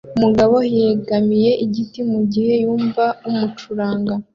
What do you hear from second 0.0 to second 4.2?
Umugabo yegamiye igiti mugihe yumva umucuranga